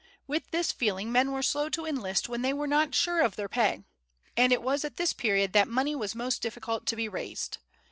[0.25, 3.47] With this feeling men were slow to enlist when they were not sure of their
[3.47, 3.83] pay,
[4.35, 7.59] and it was at this period that money was most difficult to be raised.